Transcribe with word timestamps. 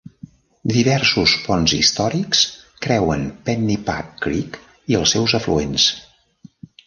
Diversos 0.71 1.33
ponts 1.41 1.75
històrics 1.79 2.41
creuen 2.87 3.27
Pennypack 3.49 4.09
Creek 4.27 4.59
i 4.95 4.99
els 5.03 5.15
seus 5.17 5.37
afluents. 5.41 5.89